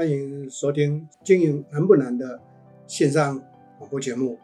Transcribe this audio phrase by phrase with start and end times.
[0.00, 2.40] 欢迎收听《经营难不难》的
[2.86, 3.38] 线上
[3.78, 4.38] 广播节目，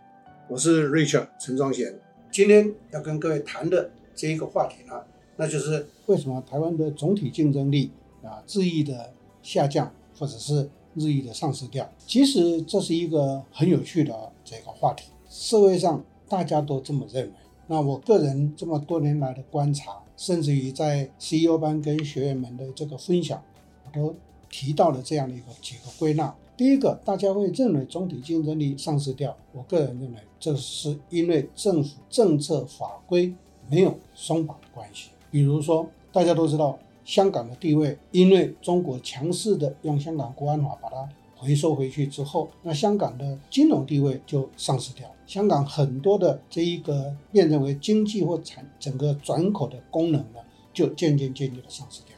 [0.51, 1.99] 我是 Richard 陈宗贤。
[2.31, 5.03] 今天要跟各位谈的这一个话题呢，
[5.37, 7.91] 那就是为什么台湾的总体竞争力
[8.23, 11.91] 啊日益的下降，或者是日益的丧失掉。
[12.07, 17.33] 其实这是一个很有趣的这个话题，社会上大家都这么认为。
[17.69, 23.43] 那我个人这么多年来的观察，甚至于在 CEO 班跟学员们的这个分享，
[23.87, 24.15] 我都
[24.57, 26.35] 提到了这样的一个几个归纳。
[26.57, 29.37] 第一个，大家会认为总体竞争力丧失掉。
[29.53, 33.35] 我个人认为，这是因为政府政策法规
[33.69, 35.11] 没有松绑的关系。
[35.31, 45.07] 比如说，大家都知道香港的地位，因为中国强势的用香港国安法把它回收回去之后，那香港的金融地位就丧失掉。
[45.27, 50.41] 香港很多的这一个变成为经济或产整个转口的功能呢，
[50.73, 52.16] 就渐渐渐渐的丧失掉。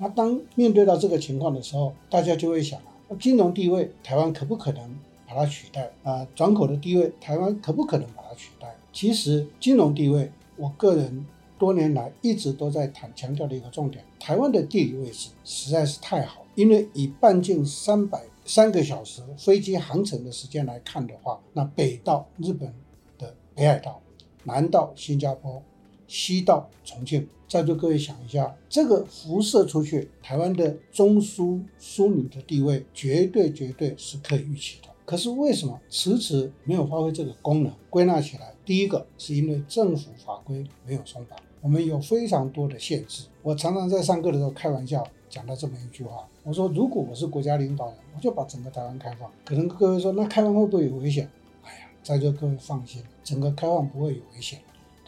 [0.00, 2.80] 那当面对到这个情况的时候，大家就会想，
[3.20, 4.96] 金融地位台湾可不可能
[5.28, 6.26] 把它取代啊？
[6.34, 8.74] 转口的地位台湾可不可能把它取代？
[8.92, 11.26] 其实金融地位，我个人
[11.58, 18.22] 多年来一直都在谈强调的一个重点，台湾的地理位置实在是太好，因为以半径三百。
[18.42, 22.74] 三个小时飞机航程的时间来看的话，那北到日本
[23.16, 24.00] 的北海道，
[24.42, 25.62] 南到新加坡，
[26.10, 34.88] 西到重庆，在座各位想一下，这个辐射出去，台湾的中枢枢纽的地位绝对绝对是可以预期的。
[35.04, 37.72] 可是为什么迟迟没有发挥这个功能？
[37.88, 43.26] 归纳起来，第一个是因为政府法规没有松绑，我们有非常多的限制。
[43.42, 45.06] 我常常在上课的时候开玩笑。
[45.30, 49.30] 讲到这么一句话，我说如果我是国家领导人，我就把整个台湾开放。
[49.44, 51.30] 可能各位说，那开放会不会有危险？
[51.62, 54.58] 哎呀，在座各位放心，整个开放不会有危险。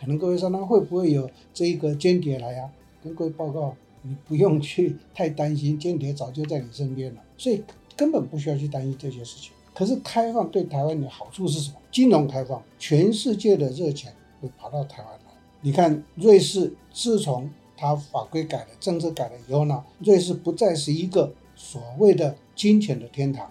[0.03, 2.69] 可能各位说，那会不会有这一个间谍来呀？
[3.05, 3.73] 跟各位报告，
[4.03, 7.63] 你不用去太担心，间谍早就在你身边了，所以
[7.97, 9.53] 根本不需要去担心这些事情。
[9.73, 11.77] 可是开放对台湾的好处是什么？
[11.93, 15.33] 金融开放，全世界的热钱会跑到台湾来。
[15.61, 23.49] 你看瑞士，自从它法规改了，政策改了以后呢，瑞士不再是一个所谓的金钱的天堂，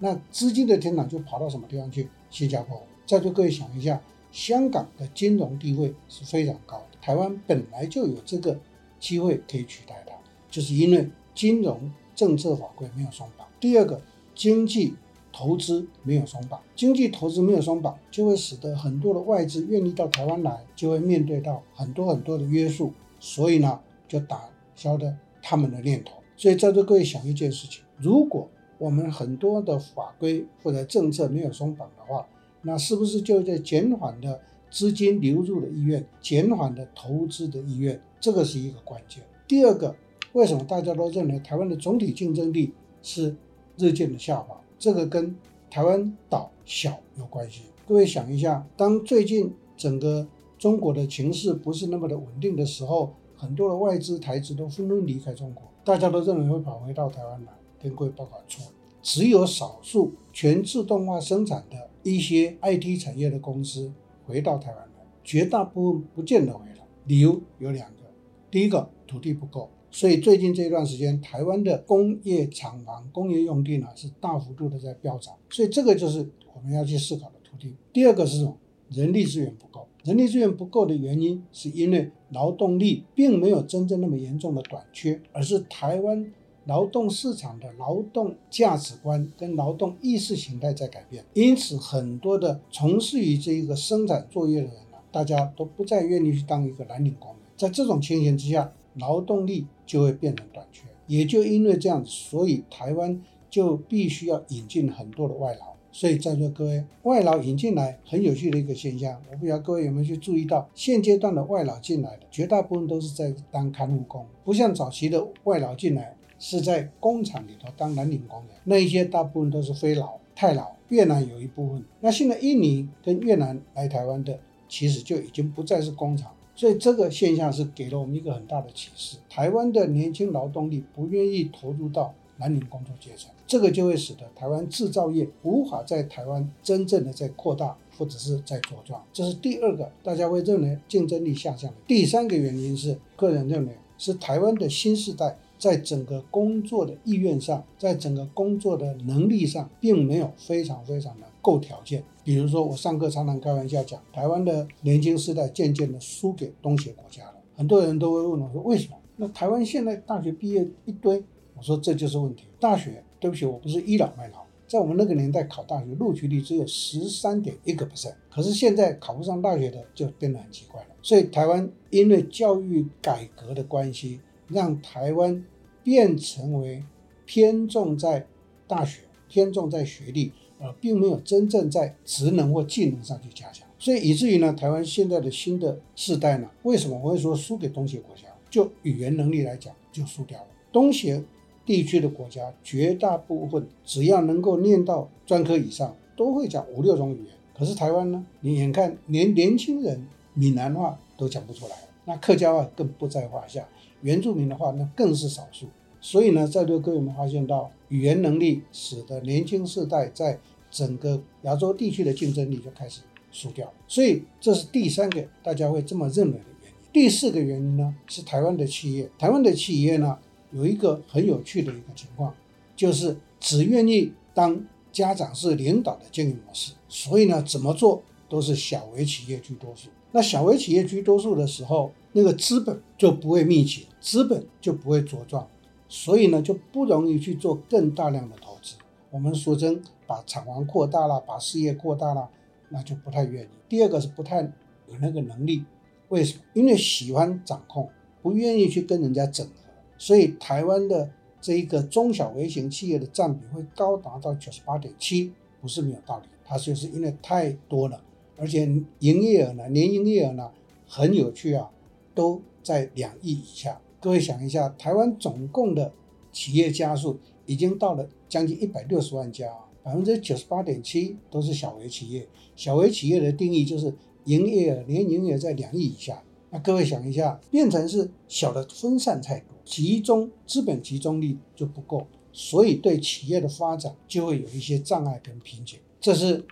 [0.00, 2.06] 那资金的天堂就跑到什么地方去？
[2.28, 2.78] 新加坡。
[3.06, 3.98] 在座各位想一下，
[4.36, 8.60] 香港的金融地位是非常高的，台湾本来就有这个
[9.00, 10.12] 机会可以取代它，
[10.50, 13.48] 就是因为金融政策法规没有松绑。
[13.58, 13.98] 第二个，
[14.34, 14.94] 经济
[15.32, 22.92] 投资没有松绑，经济投资没有松绑，就会使得很多的外资愿意到台湾来，就会面对到很多很多的约束。
[23.18, 26.12] 所以呢，就打消了他们的念头。
[26.36, 32.28] 所以在座各位想一件事情：如果我们很多的法规或者政策没有松绑的话，
[32.62, 34.40] 那是不是就在减缓的
[34.70, 38.00] 资金流入的意愿，减缓的投资的意愿？
[38.20, 39.22] 这个是一个关键。
[39.46, 39.94] 第二个，
[40.32, 42.72] 为什么大家都认为台湾的总体竞争力
[43.02, 43.36] 是
[43.76, 44.60] 日渐的下滑？
[44.78, 45.36] 这个跟
[45.70, 47.62] 台湾岛小有关系。
[47.86, 50.26] 各位想一下，当最近整个
[50.58, 58.64] 中国的情势不是那么的稳定的时候，很多的外资台资都纷纷离开中国，大家都认为会跑回到台湾来，跟各位报告错，
[59.02, 63.92] 只有少数全自动化生产的一些 IT 产业的公司
[64.26, 66.86] 回到台湾来，绝大部分不见得回来。
[67.06, 68.02] 理由有两个，
[68.50, 77.74] 第一个土地不够，所以最近这一段时间台湾的工业厂房、工业用地呢是大幅度的在飙涨，所以这个就是我们要去思考的土地。
[77.92, 78.48] 第二个是？
[78.88, 86.32] 人力资源不够，人力资源不够的原因，是因为劳动力并没有真正那么严重的短缺，而是台湾
[86.66, 97.38] 劳动市场的劳动价值观跟劳动意识形态在改变，因此很多的从事于这一个生产作业的人呢，大家都不再愿意去当一个蓝领工人。
[97.56, 105.76] 在这种情形之下，劳动力就会变成短缺，也就因为这样子，所以台湾就必须要引进很多的外劳。
[105.92, 124.38] 所以在座各位，外劳引进来很有趣的一个现象，我不知道各位有没有去注意到，现阶段的外劳进来的绝大部分都是在当看护工，不像早期的外劳进来是在工厂里头当蓝领工人，那一些大部分都是非老太老，越南有一部分，那现在印尼跟越南来台湾的，
[124.68, 133.30] 其实就已经不再是工厂，所以这个现象是给了我们一个很大的启示，台湾的年轻劳动力不愿意投入到蓝领工作阶层。
[133.46, 141.76] 这个就会使得台湾制造业无法在台湾真正的在扩大或者是在茁壮，这是第二个大家会认为竞争力下降的。
[141.86, 152.02] 第三个原因是个人认为是台湾的新世代在整个工作的意愿上，在整个工作的能力上，并没有非常非常的够条件。
[152.24, 157.34] 比如说我上课常常开玩笑讲，台湾的年轻世代渐渐的输给东协国家了。
[157.54, 158.96] 很多人都会问我说为什么？
[159.16, 161.22] 那台湾现在大学毕业一堆，
[161.56, 163.02] 我说这就是问题，大学。
[163.18, 170.88] 对不起，我不是倚老卖老，在我们那个年代考大学录取率只有十三点一个 percent，可是现在考不上大学的就变得很奇怪了。
[171.00, 175.44] 所以台湾因为教育改革的关系，让台湾
[175.82, 176.82] 变成为
[177.24, 178.26] 偏重在
[178.66, 183.66] 大学，偏重在学历，而并没有真正在职能或技能上去加强。
[183.78, 188.22] 所以以至于呢，台湾现在的新的世代呢，为什么我会说输给东协国家？
[188.48, 190.46] 就语言能力来讲，就输掉了。
[190.72, 191.22] 东协
[191.64, 197.34] 地区的国家绝大部分只要能够念到专科以上，都会讲五六种语言。
[197.58, 203.66] 可是台湾呢，你眼看连年轻人闽南话都讲不出来，那客家话更不在话下，
[204.02, 205.66] 原住民的话那更是少数。
[206.00, 210.38] 所以呢，在座各位们发现到，语言能力使得年轻世代在
[210.70, 213.00] 整个亚洲地区的竞争力就开始
[213.32, 213.72] 输掉。
[213.88, 216.76] 所以这是第三个大家会这么认为的原因。
[216.92, 220.18] 第四个原因呢，是台湾的企业，台湾的企业呢。
[220.52, 222.32] 有一个很有趣的一个情况，
[222.76, 229.88] 就是只愿意当家长是领导的经营模式，所以呢，怎么做都是小微企业居多数。
[230.12, 235.46] 那小微企业居多数的时候，那个资本就不会密集，资本就不会茁壮，
[235.86, 238.76] 所以呢，就不容易去做更大量的投资。
[239.10, 242.30] 我们俗称把厂房扩大了，把事业扩大了，
[242.70, 243.48] 那就不太愿意。
[243.68, 245.62] 第二个是不太有那个能力，
[246.08, 246.42] 为什么？
[246.54, 247.90] 因为喜欢掌控，
[248.22, 249.52] 不愿意去跟人家整合。
[249.98, 251.10] 所以台湾的
[251.42, 256.24] 这一个中小微型企业的占比会高达到九十八点七，不是没有道理。
[256.46, 258.00] 它就是因为太多了，
[258.38, 258.64] 而且
[259.00, 260.50] 营业额呢，年营业额呢，
[260.88, 261.68] 很有趣啊，
[262.16, 263.80] 都在两亿以下。
[264.00, 265.92] 各位想一下，台湾总共的
[266.32, 269.52] 企业家数已经到了将近一百六十万家，
[269.82, 272.26] 百分之九十八点七都是小微企业。
[272.56, 276.22] 小微企业的定义就是营业额年营业额在两亿以下。
[276.50, 279.48] 那各位想一下，变成是小的分散太多。
[279.64, 285.78] 集中资本集中力就不够，所以对企业的发展就会有一些障碍跟瓶颈。
[286.00, 286.44] 这是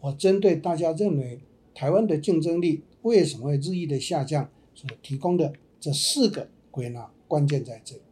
[0.00, 1.40] 我针对大家认为
[1.74, 8.02] 台湾的竞争力为什么会日益的下降所提供的这四个归纳，关键在这里。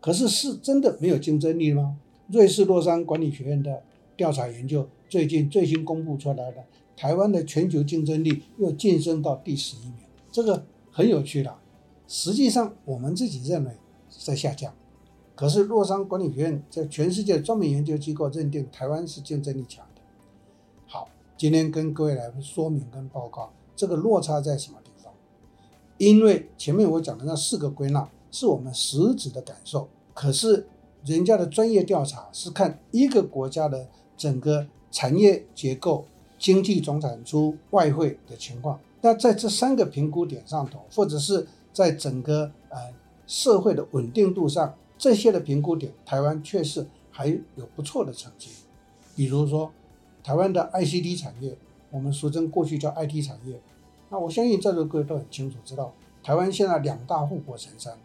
[0.00, 1.98] 可是是真的没有竞争力吗？
[2.28, 3.82] 瑞士洛桑管理学院的
[4.16, 6.64] 调查研究最近最新公布出来的，
[6.96, 10.00] 台湾的全球竞争力又晋升到第十一名，
[10.30, 11.56] 这个很有趣的。
[12.06, 13.72] 实际上我们自己认为。
[14.10, 14.74] 在下降，
[15.34, 20.00] 可是洛桑管理学院在全世界专门研究机构认定台湾是竞争力强的。
[20.86, 24.87] 好，今天跟各位来说明跟报告这个落差在什么地方？
[25.98, 30.66] 因为前面我讲的那四个归纳是我们实质的感受，可是
[31.04, 33.86] 人家的专业调查是看一个国家的
[34.16, 36.06] 整个产业结构、
[36.38, 38.80] 经济总产出、外汇的情况。
[39.02, 42.78] 那在这三个评估点上头，或者是在整个呃。
[43.30, 48.48] 社会的稳定度上，这些的评估点，台湾确实还有不错的成绩。
[49.14, 49.70] 比如说，
[50.24, 51.54] 台湾的 ICT 产业，
[51.90, 53.60] 我们俗称过去叫 IT 产业。
[54.10, 57.96] 那我相信在座各位都很清楚知道，台湾现在两大护国神山，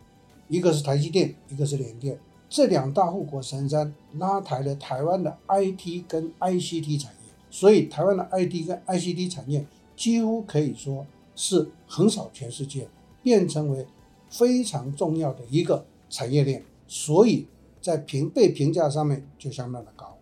[0.48, 2.18] 一个是台积电，一个是联电。
[2.50, 9.66] 这两大护国神山拉抬了台湾的 IT 跟 ICT 产业，所以台湾的 IT 跟 ICT 产业
[9.96, 11.06] 几乎可以说
[11.36, 12.88] 是横扫全世界，
[13.22, 13.86] 变成为。
[14.30, 17.46] 非常重要的一个产业链，所以
[17.80, 20.18] 在评被评价上面就相当的高。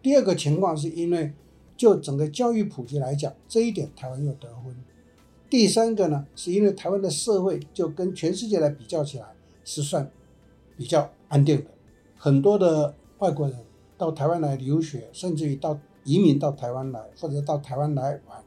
[0.00, 1.32] 第二个情况是因为
[1.76, 4.76] 就整个教育普及来讲，这一点台湾又得分。
[5.50, 9.26] 第三个呢，是因为台湾的社会就跟全世界来比较起来
[9.64, 10.10] 是算
[10.76, 11.64] 比较安定的。
[12.16, 13.58] 很多的外国人
[13.96, 18.42] 到台湾来留学，甚至于到移民到台湾来或者到台湾来玩，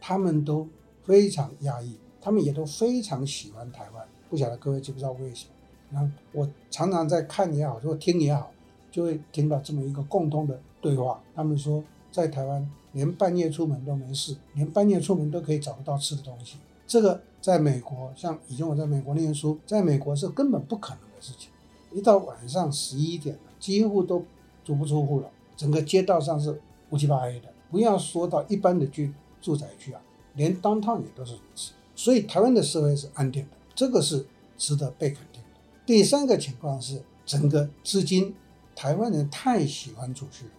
[0.00, 0.68] 他们都
[1.04, 4.06] 非常压抑，他们也都非常喜欢台湾。
[4.28, 5.52] 不晓得各位知不知道为什么？
[5.90, 8.50] 那我常常在看也好，或听也好，
[8.90, 11.22] 就会听到这么一个共通的对话。
[11.34, 16.56] 他们说，在台湾连半夜出门都没事，连半夜出门都可以找得到吃的东西。
[16.86, 21.50] 这个在美国，像以前我在美国念书，在美国是根本不可能的事情。
[21.92, 24.24] 一到晚上十一点了，几乎都
[24.64, 27.48] 足不出户了，整个街道上是乌漆八黑的。
[27.70, 30.00] 不要说到一般的居住宅区啊，
[30.34, 31.72] 连 downtown 也都是如此。
[31.94, 33.50] 所以台湾的社会是安定的。
[33.74, 34.26] 这个是
[34.58, 35.60] 值得被肯定的。
[35.86, 38.34] 第三个情况是，整个资金，
[38.74, 40.50] 台湾人太喜欢储蓄了。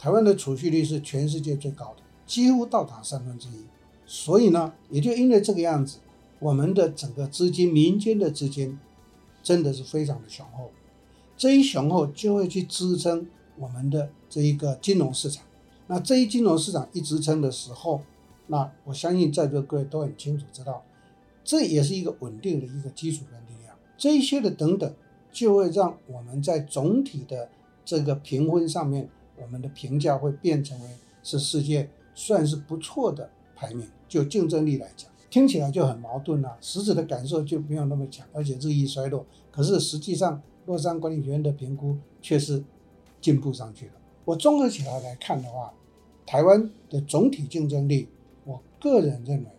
[0.00, 3.66] 台湾的储蓄率是全世界最高的，几乎到达三分之一。
[4.06, 5.98] 所以呢，也就因为这个样子，
[6.38, 8.78] 我们的整个资金，民间的资金，
[9.42, 10.70] 真的是非常的雄厚。
[11.36, 13.26] 这一雄厚就会去支撑
[13.58, 15.44] 我们的这一个金融市场。
[15.86, 18.00] 那这一金融市场一支撑的时候，
[18.46, 20.82] 那我相信在座各位都很清楚知道。
[21.44, 24.90] 这也是一个稳定的一个基础跟力量，这一些的等等，
[25.30, 27.50] 就会让我们在总体的
[27.84, 29.10] 这个评分上面，
[29.42, 30.88] 我们的评价会变成为
[31.22, 33.88] 是世界算是不错的排名。
[34.08, 39.24] 就竞争力来讲，听起来就很矛盾啊，实质的感受就没有那么强，而且日益衰落。
[39.52, 42.64] 可是实际上，洛桑管理学院的评估却是
[43.20, 43.92] 进步上去了。
[44.24, 45.72] 我综合起来来看的话，
[46.26, 48.08] 台湾的总体竞争力，
[48.44, 49.50] 我个人认为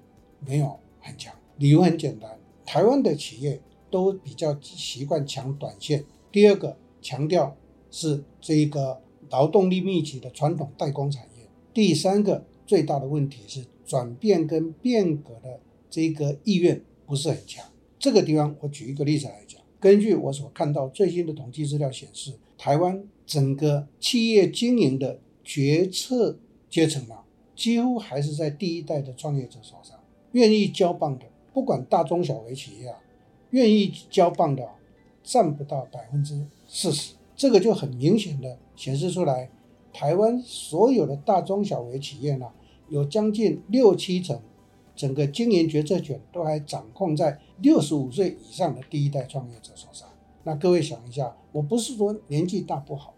[0.45, 1.33] 没有很强。
[1.57, 6.03] 理由很简单，台湾的企业都比较习惯抢短线。
[6.31, 7.55] 第二个强调
[7.89, 8.99] 是这一个
[9.31, 11.47] 劳动力密集的传统代工产业。
[11.73, 13.65] 第三个最大的问题是。
[13.83, 15.59] 转变跟变革的
[15.89, 17.65] 这个意愿不是很强。
[17.99, 19.59] 这个地方，我举一个例子来讲。
[19.81, 29.99] 根据我所看到最新的统计资料显示，台湾整个企业经营的决策阶层啊，几乎还是在第一代的创业者手上。
[30.31, 32.97] 愿意交棒的，不管大中小微企业啊，
[33.49, 34.65] 愿意交棒的
[35.21, 37.15] 占不到百分之四十。
[37.35, 39.47] 这个就很明显的显示出来，
[39.93, 42.47] 台湾所有的大中小微企业呢。
[42.89, 44.41] 有将近六七成，
[44.95, 50.09] 整个经营决策权都还掌控在六十五岁以上的第一代创业者手上。
[50.43, 53.13] 那各位想一下，我不是说年纪大不好，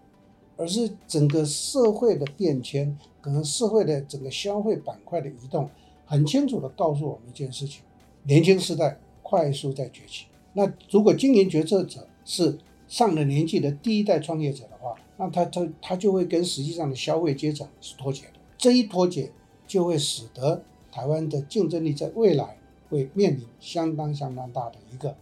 [0.58, 5.70] 而是整个社会的变迁，可能社会的整个消费板块的移动，
[6.06, 7.84] 很清楚地告诉我们一件事情：
[8.24, 10.26] 年轻时代快速在崛起。
[10.52, 12.60] 那如果经营决策者是
[12.94, 18.34] 上了年纪的第一代创业者的话，那他他他就会跟实际上的消费阶层是脱节的。
[18.58, 19.32] 这一脱节。
[19.66, 22.58] 就会使得台湾的竞争力在未来
[22.90, 25.16] 会面临相当相当大的一个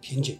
[0.00, 0.36] 瓶颈，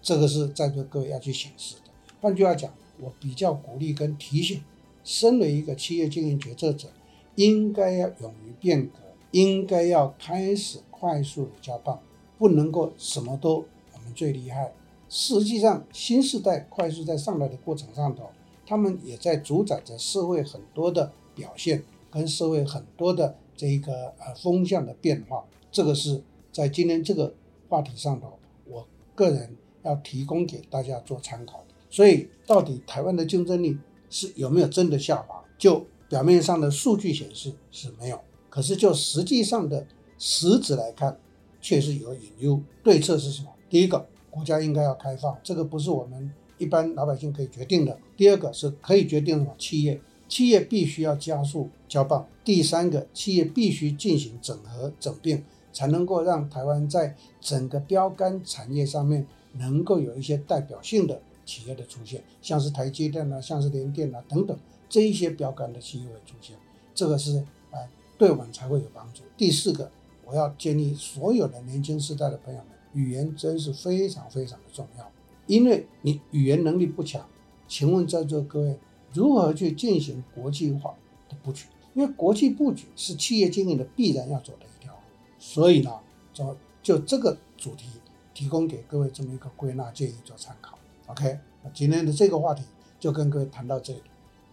[0.00, 1.92] 这个是在座各位要去显示的。
[2.20, 4.62] 换句话讲，我比较鼓励跟提醒，
[5.04, 6.88] 身为一个企业经营决策者，
[7.36, 8.94] 应该要勇于变革，
[9.32, 12.00] 应该要开始快速的交棒，
[12.38, 14.72] 不能够什么都我们最厉害。
[15.08, 18.30] 实际上，新时代快速在上来的过程上头，
[18.66, 21.84] 他们也在主宰着社会很多的表现。
[22.10, 27.34] 跟社会很多的这一个呃风向的变化，这个是在今天这个
[27.68, 31.74] 话题上头，我个人要提供给大家做参考的。
[31.90, 33.76] 所以，到底台湾的竞争力
[34.08, 35.44] 是有没有真的下滑？
[35.58, 39.86] 就表面上的数据显示是没有，可是就实际上的
[40.18, 41.20] 实质来看，
[41.60, 42.58] 确实有隐忧。
[42.82, 43.50] 对策是什么？
[43.68, 44.08] 第一个，
[44.38, 47.98] 国家应该要开放，这个不是我们一般老百姓可以决定的。
[48.16, 49.52] 第二个是可以决定什么？
[49.58, 50.00] 企业。
[50.28, 52.28] 企业必须要加速交棒。
[52.44, 55.42] 第三个，企业必须进行整合整并，
[55.72, 64.56] 才能够让台湾在整个标杆产业上面能够有一些代表性的企业的出现，像是台积电啊，像是联电啊等等
[64.88, 66.54] 这一些标杆的企业会出现，
[66.94, 67.38] 这个是
[67.70, 67.80] 啊，
[68.18, 69.22] 对我们才会有帮助。
[69.34, 69.90] 第四个，
[70.26, 75.10] 我要建议所有的年轻时代的朋友们，语言真是非常非常的重要，
[75.46, 77.26] 因为你语言能力不强，
[77.66, 78.78] 请问在座各位。
[79.14, 80.94] 如何去进行国际化
[81.30, 81.64] 的布局？
[81.94, 85.00] 因为国际布局是企业经营的必然要走的一条路，
[85.38, 85.90] 所以呢，
[86.34, 87.86] 就就这个主题
[88.34, 90.78] 提供给各位这么一个归纳建议做参考。
[91.06, 92.62] OK，那今天的这个话题
[93.00, 94.02] 就跟各位谈到这里，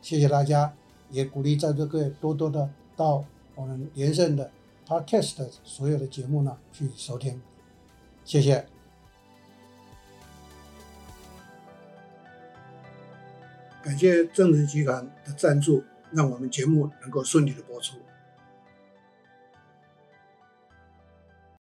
[0.02, 0.74] 谢谢大家，
[1.12, 3.26] 也鼓励在座各位多多的到
[3.56, 4.50] 我们连胜的
[4.88, 7.42] Podcast 的所有的节目呢去收听，
[8.26, 8.66] 谢谢。
[13.82, 17.98] 感谢正直集团的赞助，让我们节目能够顺利的播出。